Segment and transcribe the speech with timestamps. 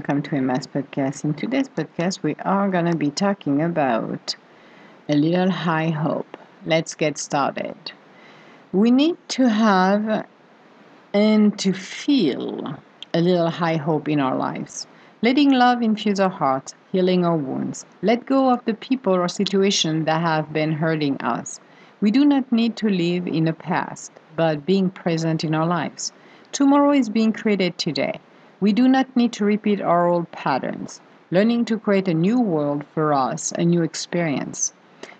[0.00, 1.24] welcome to Emma's podcast.
[1.24, 4.34] In today's podcast, we are going to be talking about
[5.10, 6.38] a little high hope.
[6.64, 7.92] Let's get started.
[8.72, 10.26] We need to have
[11.12, 12.78] and to feel
[13.12, 14.86] a little high hope in our lives.
[15.20, 17.84] Letting love infuse our hearts, healing our wounds.
[18.00, 21.60] Let go of the people or situations that have been hurting us.
[22.00, 26.10] We do not need to live in the past, but being present in our lives.
[26.52, 28.18] Tomorrow is being created today.
[28.62, 31.00] We do not need to repeat our old patterns.
[31.30, 34.74] Learning to create a new world for us, a new experience.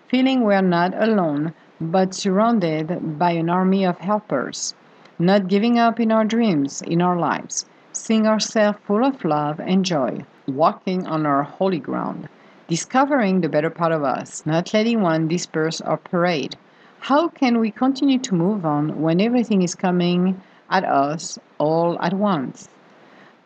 [0.09, 4.75] Feeling we are not alone, but surrounded by an army of helpers.
[5.19, 7.65] Not giving up in our dreams, in our lives.
[7.93, 10.27] Seeing ourselves full of love and joy.
[10.47, 12.29] Walking on our holy ground.
[12.69, 16.57] Discovering the better part of us, not letting one disperse our parade.
[16.99, 22.13] How can we continue to move on when everything is coming at us all at
[22.13, 22.68] once?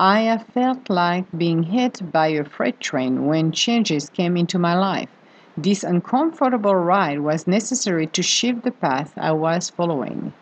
[0.01, 4.75] I have felt like being hit by a freight train when changes came into my
[4.75, 5.09] life.
[5.57, 10.33] This uncomfortable ride was necessary to shift the path I was following.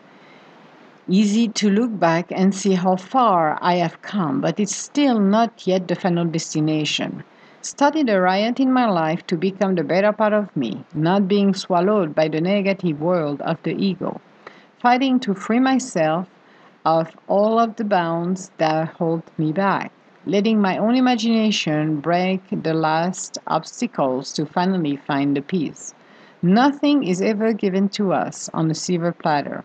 [1.07, 5.67] Easy to look back and see how far I have come, but it's still not
[5.67, 7.23] yet the final destination.
[7.61, 11.53] Started a riot in my life to become the better part of me, not being
[11.53, 14.19] swallowed by the negative world of the ego.
[14.79, 16.27] Fighting to free myself
[16.85, 19.89] of all of the bounds that hold me back,
[20.25, 25.93] letting my own imagination break the last obstacles to finally find the peace.
[26.41, 29.63] Nothing is ever given to us on a silver platter,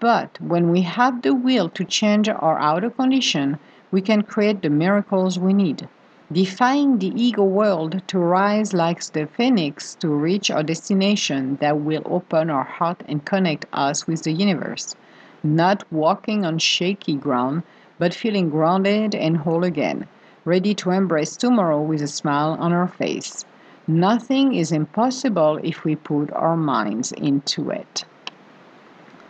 [0.00, 3.58] but when we have the will to change our outer condition,
[3.90, 5.86] we can create the miracles we need.
[6.32, 12.02] Defying the ego world to rise like the phoenix to reach our destination that will
[12.06, 14.96] open our heart and connect us with the universe
[15.44, 17.62] not walking on shaky ground,
[17.98, 20.08] but feeling grounded and whole again,
[20.44, 23.44] ready to embrace tomorrow with a smile on our face.
[23.86, 28.04] Nothing is impossible if we put our minds into it.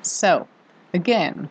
[0.03, 0.47] So,
[0.93, 1.51] again,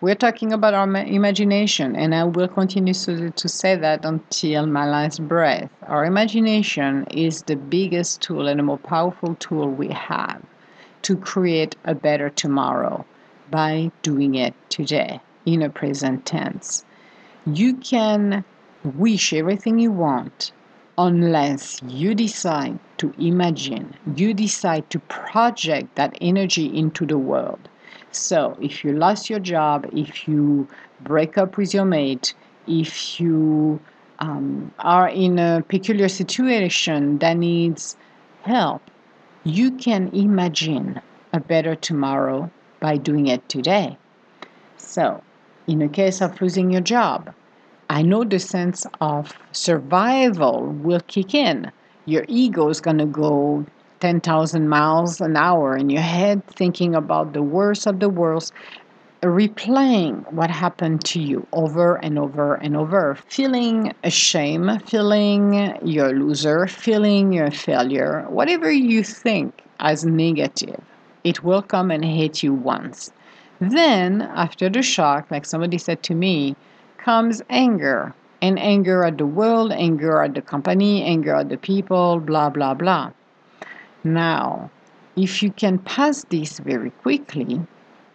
[0.00, 4.88] we're talking about our imagination, and I will continue to, to say that until my
[4.88, 5.70] last breath.
[5.86, 10.42] Our imagination is the biggest tool and the more powerful tool we have
[11.02, 13.04] to create a better tomorrow
[13.50, 16.84] by doing it today in a present tense.
[17.46, 18.44] You can
[18.84, 20.52] wish everything you want
[20.96, 27.68] unless you decide to imagine, you decide to project that energy into the world.
[28.12, 30.68] So, if you lost your job, if you
[31.00, 32.34] break up with your mate,
[32.66, 33.80] if you
[34.18, 37.96] um, are in a peculiar situation that needs
[38.42, 38.82] help,
[39.44, 41.00] you can imagine
[41.32, 42.50] a better tomorrow
[42.80, 43.96] by doing it today.
[44.76, 45.22] So,
[45.66, 47.32] in the case of losing your job,
[47.90, 51.70] I know the sense of survival will kick in.
[52.06, 53.66] Your ego is going to go
[54.00, 58.52] 10,000 miles an hour in your head, thinking about the worst of the worst,
[59.22, 66.12] replaying what happened to you over and over and over, feeling ashamed, feeling you're a
[66.12, 70.82] loser, feeling you're a failure, whatever you think as negative
[71.24, 73.12] it will come and hit you once.
[73.60, 76.56] Then, after the shock, like somebody said to me,
[76.96, 78.14] comes anger.
[78.42, 82.72] And anger at the world, anger at the company, anger at the people, blah, blah,
[82.72, 83.10] blah.
[84.02, 84.70] Now,
[85.14, 87.60] if you can pass this very quickly,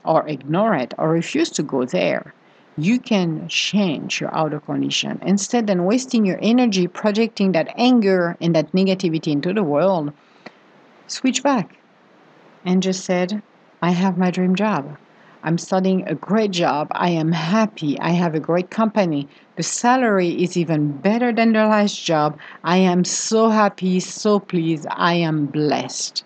[0.04, 2.34] or ignore it, or refuse to go there,
[2.76, 5.20] you can change your outer condition.
[5.22, 10.12] Instead than wasting your energy projecting that anger and that negativity into the world,
[11.06, 11.78] switch back
[12.66, 13.42] and just said,
[13.82, 14.98] I have my dream job.
[15.44, 16.88] I'm studying a great job.
[16.92, 18.00] I am happy.
[18.00, 19.28] I have a great company.
[19.58, 22.40] The salary is even better than the last job.
[22.64, 24.88] I am so happy, so pleased.
[24.90, 26.24] I am blessed.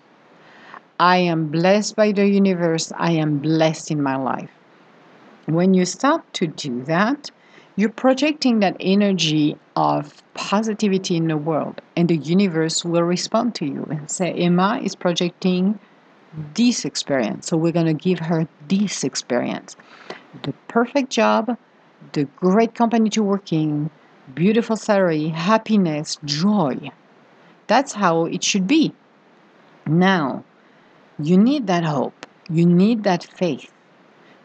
[0.98, 2.92] I am blessed by the universe.
[2.96, 4.50] I am blessed in my life.
[5.46, 7.30] When you start to do that,
[7.76, 13.66] you're projecting that energy of positivity in the world, and the universe will respond to
[13.66, 15.78] you and say, Emma is projecting
[16.54, 17.46] this experience.
[17.48, 19.76] So we're going to give her this experience.
[20.42, 21.56] The perfect job,
[22.12, 23.90] the great company to work in,
[24.34, 26.90] beautiful salary, happiness, joy.
[27.66, 28.92] That's how it should be.
[29.86, 30.44] Now,
[31.18, 32.26] you need that hope.
[32.48, 33.72] You need that faith.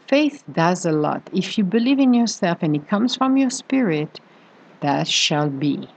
[0.08, 1.28] Faith does a lot.
[1.34, 4.20] If you believe in yourself and it comes from your spirit,
[4.82, 5.90] that shall be.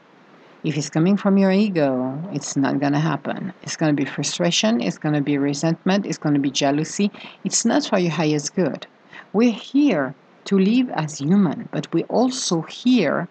[0.64, 3.52] If it's coming from your ego, it's not going to happen.
[3.62, 7.12] It's going to be frustration, it's going to be resentment, it's going to be jealousy.
[7.44, 8.84] It's not for your highest good.
[9.32, 10.16] We're here
[10.46, 13.28] to live as human, but we're also here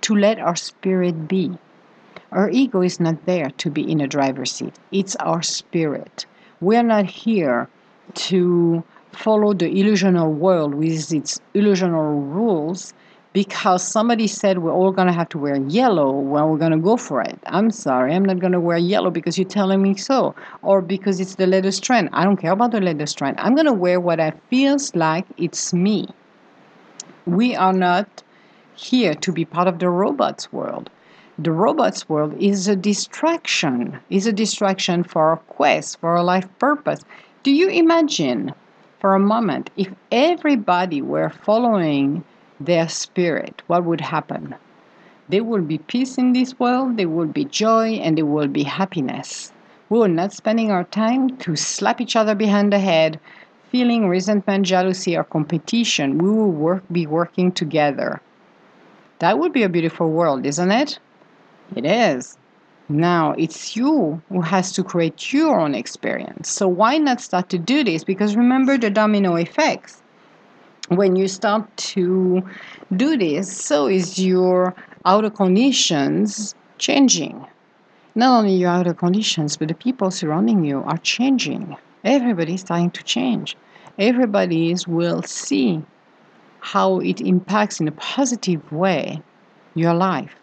[0.00, 1.58] to let our spirit be.
[2.30, 6.24] Our ego is not there to be in a driver's seat, it's our spirit.
[6.62, 7.68] We are not here
[8.14, 8.82] to
[9.12, 12.94] follow the illusional world with its illusional rules
[13.32, 16.78] because somebody said we're all going to have to wear yellow well we're going to
[16.78, 17.38] go for it.
[17.46, 21.20] I'm sorry i'm not going to wear yellow because you're telling me so or because
[21.20, 24.00] it's the latest trend i don't care about the latest trend i'm going to wear
[24.00, 26.08] what i feels like it's me.
[27.26, 28.22] We are not
[28.74, 30.90] here to be part of the robots world.
[31.38, 36.48] The robots world is a distraction is a distraction for our quest for our life
[36.58, 37.04] purpose.
[37.42, 38.52] Do you imagine
[39.00, 42.24] for a moment if everybody were following
[42.66, 44.54] their spirit, what would happen?
[45.28, 48.64] There will be peace in this world, there will be joy, and there will be
[48.64, 49.52] happiness.
[49.88, 53.20] We will not spending our time to slap each other behind the head,
[53.70, 56.18] feeling resentment, jealousy, or competition.
[56.18, 58.20] We will work, be working together.
[59.20, 60.98] That would be a beautiful world, isn't it?
[61.76, 62.36] It is.
[62.88, 66.50] Now it's you who has to create your own experience.
[66.50, 68.04] So why not start to do this?
[68.04, 70.02] Because remember the domino effects
[70.96, 72.42] when you start to
[72.96, 74.74] do this, so is your
[75.04, 77.46] outer conditions changing.
[78.14, 81.76] Not only your outer conditions, but the people surrounding you are changing.
[82.04, 83.56] Everybody is starting to change.
[83.98, 85.82] Everybody will see
[86.60, 89.22] how it impacts in a positive way
[89.74, 90.34] your life.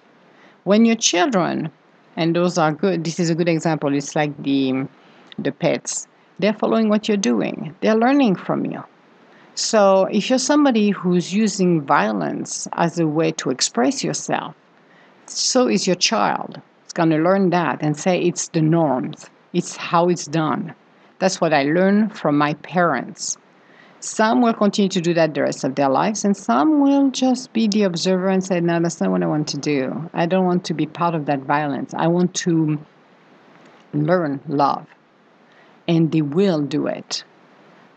[0.64, 1.72] When your children,
[2.16, 4.88] and those are good, this is a good example, it's like the,
[5.38, 6.08] the pets,
[6.40, 8.84] they're following what you're doing, they're learning from you
[9.56, 14.56] so, if you're somebody who's using violence as a way to express yourself,
[15.26, 16.62] so is your child.
[16.84, 20.74] It's going to learn that and say it's the norms, it's how it's done.
[21.20, 23.38] That's what I learned from my parents.
[24.00, 27.52] Some will continue to do that the rest of their lives, and some will just
[27.52, 30.10] be the observer and say, No, that's not what I want to do.
[30.14, 31.94] I don't want to be part of that violence.
[31.94, 32.80] I want to
[33.94, 34.88] learn love.
[35.86, 37.26] And they will do it.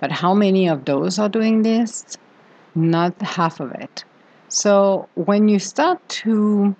[0.03, 2.19] But how many of those are doing this?
[2.75, 4.05] Not half of it.
[4.49, 6.75] So when you start to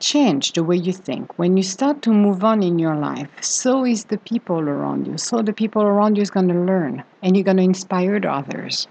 [0.00, 3.84] change the way you think, when you start to move on in your life, so
[3.84, 5.18] is the people around you.
[5.18, 8.88] So the people around you is going to learn and you're going to inspire others.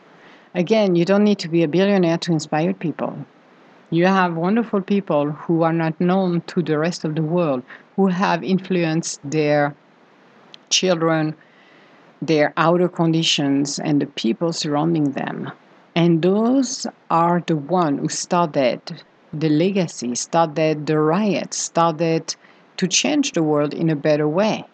[0.53, 3.17] Again, you don't need to be a billionaire to inspire people.
[3.89, 7.63] You have wonderful people who are not known to the rest of the world,
[7.95, 9.75] who have influenced their
[10.69, 11.33] children,
[12.27, 15.51] their outer conditions and the people surrounding them.
[15.95, 18.81] And those are the one who started
[19.31, 22.35] the legacy, started the riots, started
[22.77, 24.65] to change the world in a better way.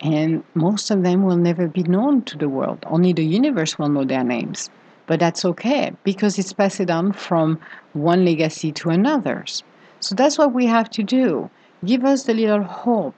[0.00, 2.84] And most of them will never be known to the world.
[2.86, 4.70] Only the universe will know their names.
[5.06, 7.58] But that's okay because it's passed on from
[7.92, 9.62] one legacy to another's.
[10.00, 11.50] So that's what we have to do.
[11.84, 13.14] Give us the little hope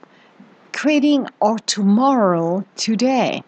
[0.75, 3.41] creating our tomorrow today.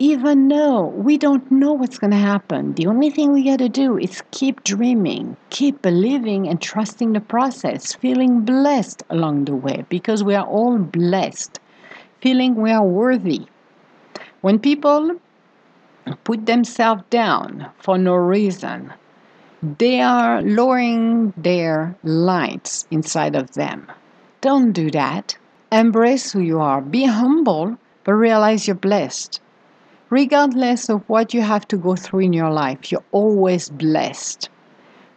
[0.00, 3.68] Even though we don't know what's going to happen, the only thing we got to
[3.68, 9.84] do is keep dreaming, keep believing, and trusting the process, feeling blessed along the way
[9.88, 11.60] because we are all blessed,
[12.20, 13.46] feeling we are worthy.
[14.40, 15.20] When people
[16.24, 18.92] put themselves down for no reason,
[19.78, 23.86] they are lowering their lights inside of them.
[24.40, 25.36] Don't do that.
[25.72, 26.80] Embrace who you are.
[26.80, 29.40] Be humble, but realize you're blessed.
[30.10, 34.48] Regardless of what you have to go through in your life, you're always blessed.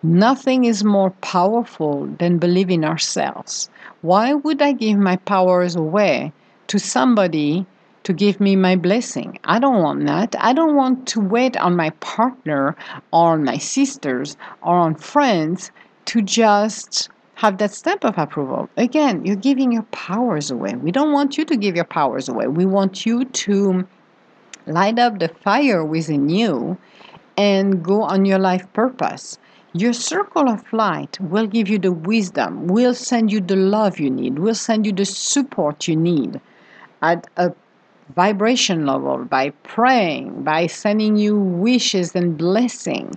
[0.03, 3.71] Nothing is more powerful than believing ourselves.
[4.01, 6.31] Why would I give my powers away
[6.67, 7.65] to somebody
[8.03, 9.39] to give me my blessing?
[9.45, 10.35] I don't want that.
[10.37, 12.75] I don't want to wait on my partner
[13.11, 15.71] or on my sisters or on friends
[16.05, 17.09] to just
[17.43, 18.69] have that stamp of approval.
[18.77, 20.75] Again, you're giving your powers away.
[20.75, 22.47] We don't want you to give your powers away.
[22.47, 23.85] We want you to
[24.65, 26.77] light up the fire within you
[27.35, 29.37] and go on your life purpose.
[29.73, 34.09] Your circle of light will give you the wisdom, will send you the love you
[34.09, 36.39] need, will send you the support you need
[37.01, 37.51] at a
[38.15, 43.13] vibration level by praying, by sending you wishes and blessing.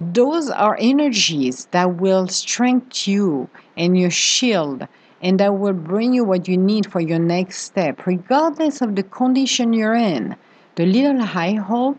[0.00, 4.88] Those are energies that will strengthen you and your shield
[5.20, 9.02] and that will bring you what you need for your next step, regardless of the
[9.02, 10.36] condition you're in.
[10.76, 11.98] The little high hope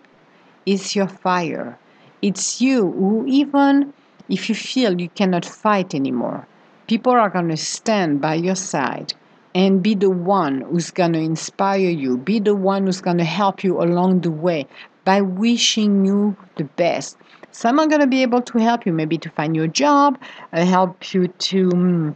[0.65, 1.77] is your fire.
[2.23, 3.93] It's you who, even
[4.29, 6.47] if you feel you cannot fight anymore,
[6.87, 9.13] people are going to stand by your side
[9.53, 13.23] and be the one who's going to inspire you, be the one who's going to
[13.23, 14.65] help you along the way,
[15.05, 17.17] by wishing you the best.
[17.51, 20.17] Some are going to be able to help you, maybe to find your job,
[20.53, 21.69] uh, help you to.
[21.71, 22.15] Um,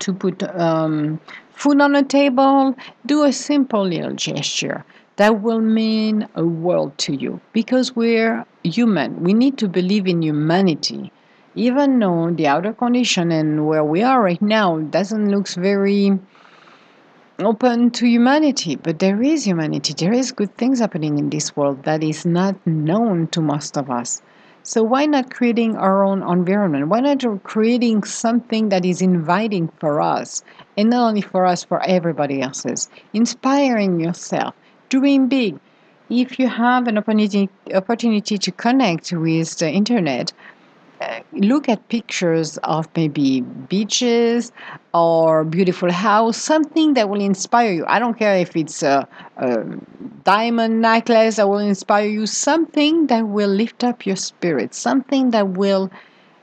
[0.00, 1.20] to put um,
[1.54, 4.84] food on the table, do a simple little gesture
[5.16, 9.22] that will mean a world to you because we're human.
[9.22, 11.12] We need to believe in humanity.
[11.54, 16.18] Even though the outer condition and where we are right now doesn't look very
[17.46, 19.94] open to humanity, but there is humanity.
[19.96, 23.90] There is good things happening in this world that is not known to most of
[23.90, 24.20] us.
[24.64, 26.88] So why not creating our own environment?
[26.88, 30.42] Why not creating something that is inviting for us,
[30.76, 32.90] and not only for us, for everybody else's?
[33.12, 34.54] Inspiring yourself,
[34.88, 35.58] dream big.
[36.10, 40.32] If you have an opportunity opportunity to connect with the internet,
[41.32, 44.52] look at pictures of maybe beaches
[44.92, 47.84] or beautiful house, something that will inspire you.
[47.86, 49.64] I don't care if it's a, a
[50.24, 55.48] diamond necklace that will inspire you, something that will lift up your spirit, something that
[55.50, 55.90] will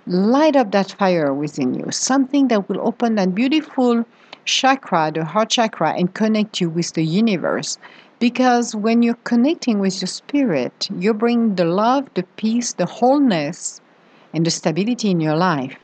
[0.07, 4.05] light up that fire within you, something that will open that beautiful
[4.45, 7.77] chakra, the heart chakra, and connect you with the universe.
[8.19, 13.81] Because when you're connecting with your spirit, you bring the love, the peace, the wholeness
[14.35, 15.77] and the stability in your life.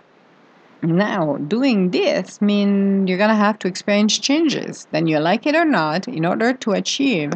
[0.83, 5.55] Now, doing this means you're going to have to experience changes, then you like it
[5.55, 7.33] or not, in order to achieve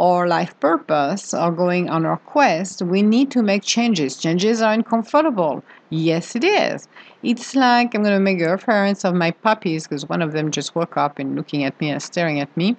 [0.00, 4.16] our life purpose or going on our quest, we need to make changes.
[4.16, 5.62] Changes are uncomfortable.
[5.90, 6.88] Yes, it is.
[7.22, 10.50] It's like I'm going to make a reference of my puppies because one of them
[10.50, 12.76] just woke up and looking at me and staring at me.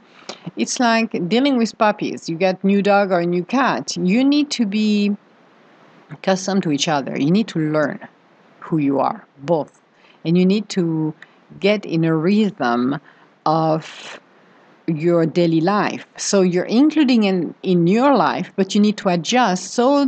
[0.58, 2.28] It's like dealing with puppies.
[2.28, 3.96] You get new dog or new cat.
[3.96, 5.16] You need to be
[6.12, 7.18] accustomed to each other.
[7.18, 8.00] You need to learn
[8.60, 9.82] who you are, both.
[10.24, 11.14] And you need to
[11.60, 13.00] get in a rhythm
[13.46, 14.20] of
[14.88, 16.06] your daily life.
[16.18, 19.74] So you're including in in your life, but you need to adjust.
[19.74, 20.06] So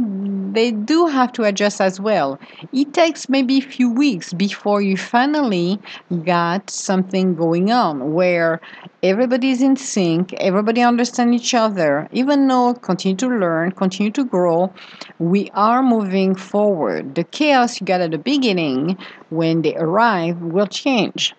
[0.51, 2.39] they do have to adjust as well.
[2.71, 5.79] It takes maybe a few weeks before you finally
[6.25, 8.61] got something going on where
[9.01, 12.07] everybody's in sync, everybody understands each other.
[12.11, 14.73] Even though continue to learn, continue to grow,
[15.19, 17.15] we are moving forward.
[17.15, 18.97] The chaos you got at the beginning
[19.29, 21.35] when they arrive will change.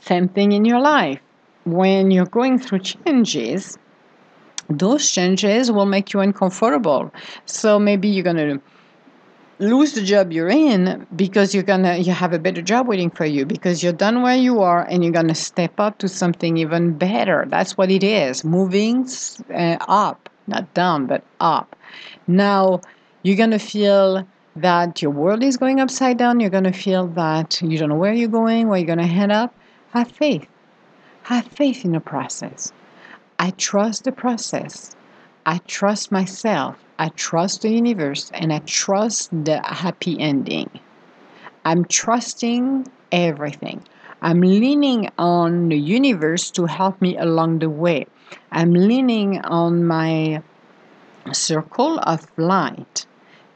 [0.00, 1.20] Same thing in your life
[1.64, 3.78] when you're going through changes,
[4.68, 7.12] those changes will make you uncomfortable.
[7.46, 8.60] So maybe you're going to
[9.58, 13.24] lose the job you're in because you're gonna you have a better job waiting for
[13.24, 16.98] you because you're done where you are and you're gonna step up to something even
[16.98, 17.46] better.
[17.48, 19.08] That's what it is moving
[19.50, 21.76] uh, up not down but up.
[22.26, 22.80] Now
[23.22, 26.40] you're gonna feel that your world is going upside down.
[26.40, 29.54] You're gonna feel that you don't know where you're going where you're gonna head up.
[29.92, 30.48] Have faith
[31.24, 32.72] have faith in the process.
[33.38, 34.94] I trust the process.
[35.46, 36.76] I trust myself.
[36.98, 40.70] I trust the universe and I trust the happy ending.
[41.64, 43.82] I'm trusting everything.
[44.20, 48.06] I'm leaning on the universe to help me along the way.
[48.52, 50.42] I'm leaning on my
[51.32, 53.06] circle of light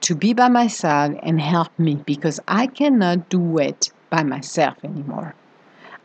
[0.01, 4.77] to be by my side and help me because I cannot do it by myself
[4.85, 5.35] anymore.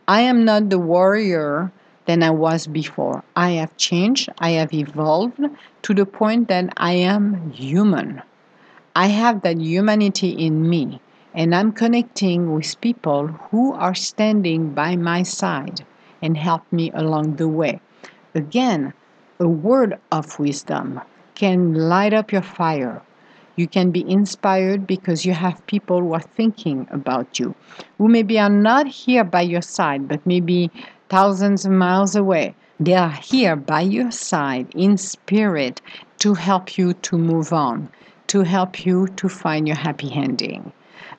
[0.06, 1.72] I am not the warrior
[2.04, 3.24] than I was before.
[3.34, 5.40] I have changed, I have evolved
[5.82, 8.20] to the point that I am human.
[8.94, 11.00] I have that humanity in me,
[11.34, 15.86] and I'm connecting with people who are standing by my side
[16.20, 17.80] and help me along the way.
[18.34, 18.92] Again,
[19.40, 21.00] a word of wisdom
[21.34, 23.00] can light up your fire,
[23.56, 27.54] you can be inspired because you have people who are thinking about you,
[27.98, 30.70] who maybe are not here by your side, but maybe
[31.08, 32.54] thousands of miles away.
[32.80, 35.80] They are here by your side in spirit
[36.18, 37.88] to help you to move on,
[38.28, 40.72] to help you to find your happy ending.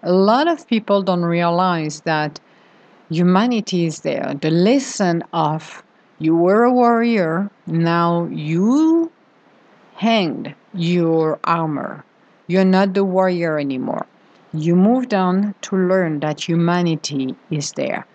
[0.04, 2.40] A lot of people don't realize that
[3.10, 4.34] humanity is there.
[4.42, 5.84] The lesson of
[6.20, 9.12] you were a warrior, now you
[9.96, 12.04] hanged your armor
[12.48, 14.06] you're not the warrior anymore.
[14.54, 18.06] You moved on to learn that humanity is there.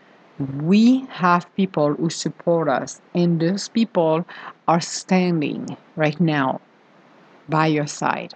[0.62, 4.24] We have people who support us, and those people
[4.66, 6.60] are standing right now
[7.48, 8.34] by your side.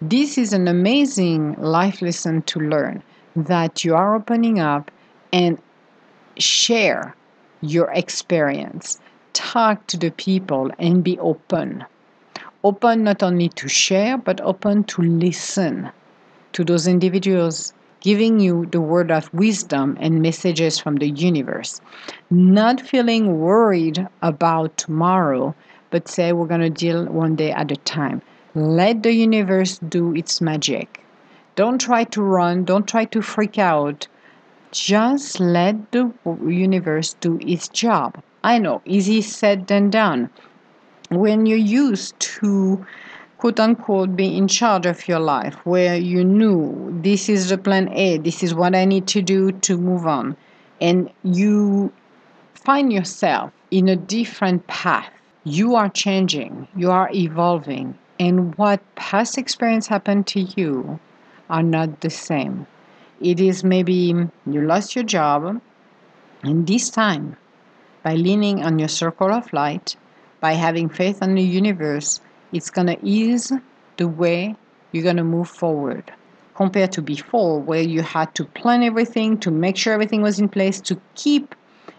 [0.00, 3.02] This is an amazing life lesson to learn
[3.34, 4.90] that you are opening up
[5.32, 5.60] and
[6.38, 7.14] share
[7.60, 9.00] your experience.
[9.32, 11.84] Talk to the people and be open
[12.62, 15.90] open not only to share, but open to listen
[16.52, 21.80] to those individuals giving you the word of wisdom and messages from the universe.
[22.30, 25.54] Not feeling worried about tomorrow,
[25.90, 28.22] but say we're going to deal one day at a time.
[28.54, 31.04] Let the universe do its magic.
[31.56, 34.08] Don't try to run, don't try to freak out.
[34.72, 36.12] Just let the
[36.46, 38.22] universe do its job.
[38.42, 40.30] I know, easy said than done.
[41.10, 42.86] When you're used to
[43.38, 47.88] quote unquote be in charge of your life, where you knew this is the plan
[47.92, 50.36] A, this is what I need to do to move on,
[50.80, 51.92] and you
[52.54, 55.10] find yourself in a different path,
[55.42, 61.00] you are changing, you are evolving, and what past experience happened to you
[61.48, 62.68] are not the same.
[63.20, 64.14] It is maybe
[64.46, 65.60] you lost your job,
[66.44, 67.36] and this time,
[68.04, 69.96] by leaning on your circle of light,
[70.40, 72.20] by having faith in the universe,
[72.52, 73.52] it's going to ease
[73.96, 74.56] the way
[74.92, 76.12] you're going to move forward
[76.54, 80.48] compared to before, where you had to plan everything to make sure everything was in
[80.48, 81.54] place to keep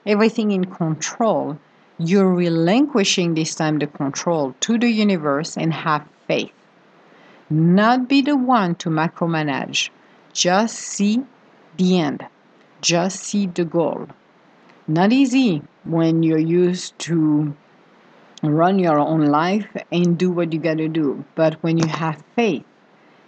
[0.06, 1.58] everything in control.
[1.98, 6.52] You're relinquishing this time the control to the universe and have faith.
[7.50, 9.90] Not be the one to macromanage.
[10.34, 11.24] Just see
[11.78, 12.26] the end.
[12.82, 14.08] Just see the goal.
[14.88, 17.56] Not easy when you're used to
[18.44, 21.24] run your own life and do what you got to do.
[21.36, 22.64] But when you have faith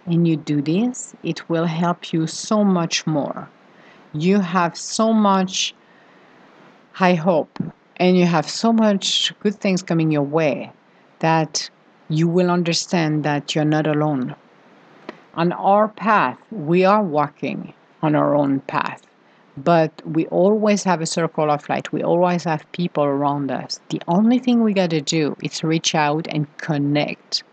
[0.06, 3.48] and you do this, it will help you so much more.
[4.12, 5.74] You have so much
[6.92, 7.58] high hope
[7.96, 10.72] and you have so much good things coming your way
[11.20, 11.70] that
[12.08, 14.34] you will understand that you're not alone.
[15.34, 19.02] On our path, we are walking on our own path
[19.56, 21.92] but we always have a circle of light.
[21.92, 23.80] We always have people around us.
[23.90, 27.44] The only thing we got to do is reach out and connect.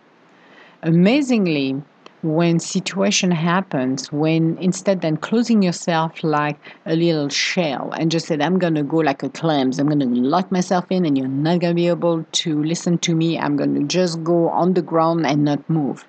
[0.83, 1.81] Amazingly,
[2.23, 8.41] when situation happens, when instead than closing yourself like a little shell and just said,
[8.41, 11.73] I'm gonna go like a clams, I'm gonna lock myself in and you're not gonna
[11.73, 15.67] be able to listen to me, I'm gonna just go on the ground and not
[15.67, 16.05] move.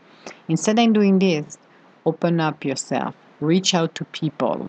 [0.48, 1.56] Instead of doing this,
[2.04, 4.68] open up yourself, reach out to people,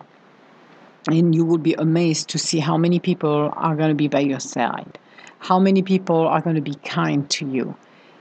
[1.06, 4.20] and you will be amazed to see how many people are going to be by
[4.20, 4.98] your side,
[5.38, 7.74] how many people are going to be kind to you.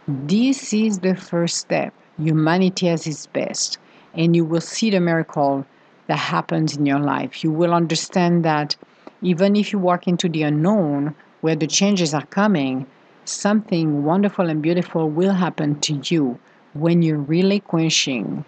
[0.08, 1.93] This is the first step.
[2.19, 3.80] Humanity at its best,
[4.13, 5.65] and you will see the miracle
[6.08, 7.43] that happens in your life.
[7.43, 8.76] You will understand that
[9.22, 12.86] even if you walk into the unknown, where the changes are coming,
[13.26, 16.38] something wonderful and beautiful will happen to you
[16.74, 18.46] when you're relinquishing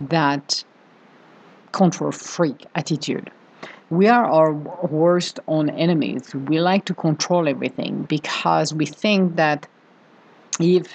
[0.00, 0.64] that
[1.72, 3.30] control freak attitude
[3.90, 6.34] we are our worst own enemies.
[6.34, 9.66] We like to control everything because we think that
[10.60, 10.94] if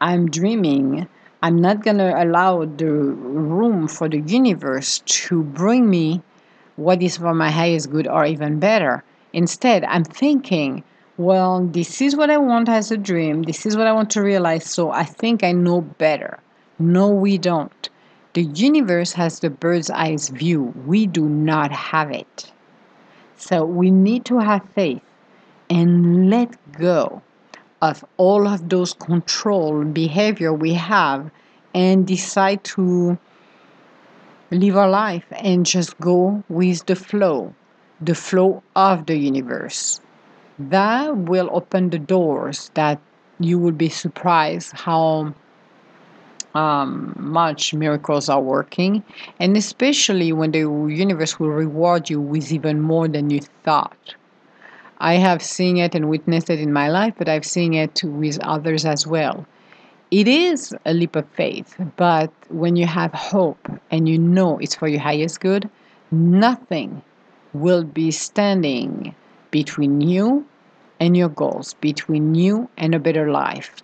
[0.00, 1.08] I'm dreaming,
[1.42, 6.22] I'm not going to allow the room for the universe to bring me
[6.76, 9.04] what is for my highest good or even better.
[9.32, 10.84] Instead, I'm thinking,
[11.18, 13.42] well, this is what I want as a dream.
[13.42, 14.64] This is what I want to realize.
[14.70, 16.38] So I think I know better.
[16.78, 17.88] No, we don't.
[18.34, 20.72] The universe has the bird's eye view.
[20.86, 22.50] We do not have it.
[23.36, 25.02] So we need to have faith
[25.68, 27.20] and let go
[27.82, 31.30] of all of those control behavior we have
[31.74, 33.18] and decide to
[34.50, 37.54] live our life and just go with the flow,
[38.00, 40.00] the flow of the universe.
[40.58, 43.00] That will open the doors that
[43.40, 45.34] you will be surprised how
[46.54, 49.02] um, much miracles are working,
[49.38, 54.14] and especially when the universe will reward you with even more than you thought.
[54.98, 58.38] I have seen it and witnessed it in my life, but I've seen it with
[58.40, 59.46] others as well.
[60.10, 64.74] It is a leap of faith, but when you have hope and you know it's
[64.74, 65.68] for your highest good,
[66.10, 67.02] nothing
[67.54, 69.14] will be standing
[69.50, 70.46] between you
[71.00, 73.82] and your goals, between you and a better life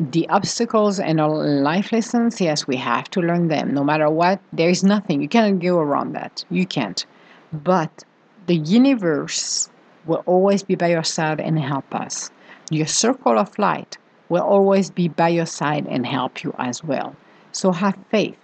[0.00, 3.74] the obstacles and our life lessons, yes, we have to learn them.
[3.74, 5.20] No matter what, there is nothing.
[5.20, 6.44] You cannot go around that.
[6.50, 7.04] You can't.
[7.52, 8.04] But
[8.46, 9.68] the universe
[10.06, 12.30] will always be by your side and help us.
[12.70, 17.16] Your circle of light will always be by your side and help you as well.
[17.52, 18.36] So have faith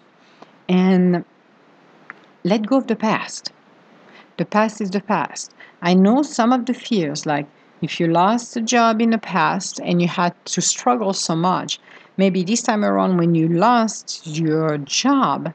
[0.69, 1.25] and
[2.43, 3.53] let go of the past.
[4.39, 5.55] The past is the past.
[5.83, 7.47] I know some of the fears, like
[7.85, 11.79] if you lost a job in the past and you had to struggle so much,
[12.17, 15.53] maybe this time around when you lost your job,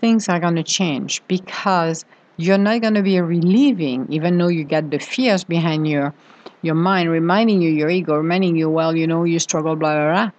[0.00, 2.04] things are going to change because
[2.36, 6.12] you're not going to be relieving, even though you get the fears behind your
[6.60, 10.12] your mind, reminding you, your ego, reminding you, well, you know, you struggle, blah, blah,
[10.12, 10.30] blah.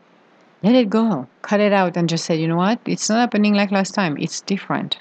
[0.63, 1.27] Let it go.
[1.41, 2.79] Cut it out and just say, you know what?
[2.85, 4.15] It's not happening like last time.
[4.17, 4.97] It's different.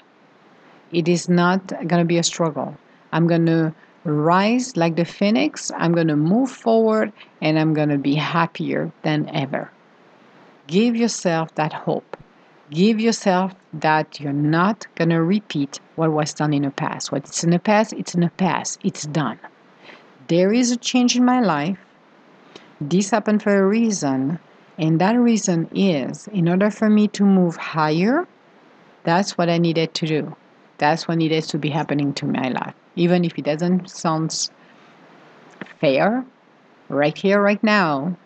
[0.91, 2.75] It is not going to be a struggle.
[3.13, 3.73] I'm going to
[4.05, 5.71] rise like the phoenix.
[5.75, 9.71] I'm going to move forward and I'm going to be happier than ever.
[10.67, 12.17] Give yourself that hope.
[12.69, 17.11] Give yourself that you're not going to repeat what was done in the past.
[17.11, 18.79] What's in the past, it's in the past.
[18.83, 19.39] It's done.
[20.27, 21.77] There is a change in my life.
[22.79, 24.39] This happened for a reason.
[24.77, 28.27] And that reason is in order for me to move higher,
[29.03, 30.35] that's what I needed to do.
[30.83, 32.73] That's what needed to be happening to my life.
[32.97, 34.49] Even if it doesn't sound
[35.79, 36.25] fair,
[36.89, 38.17] right here, right now,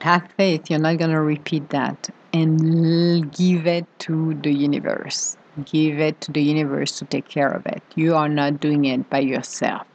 [0.00, 2.10] have faith, you're not gonna repeat that.
[2.32, 5.36] And give it to the universe.
[5.66, 7.82] Give it to the universe to take care of it.
[7.94, 9.86] You are not doing it by yourself.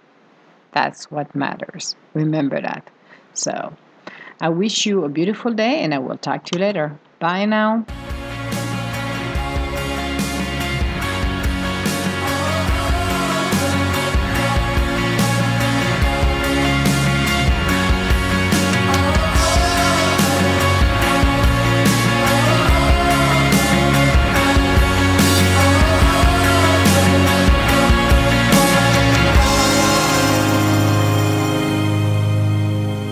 [0.74, 1.96] That's what matters.
[2.14, 2.88] Remember that.
[3.34, 3.74] So
[4.40, 7.00] I wish you a beautiful day and I will talk to you later.
[7.20, 7.86] Bye now.